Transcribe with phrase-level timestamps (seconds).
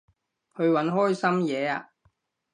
[0.57, 1.89] 去搵開心嘢吖